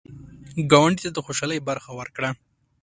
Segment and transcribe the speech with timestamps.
[0.71, 2.29] ګاونډي ته د خوشحالۍ برخه ورکړه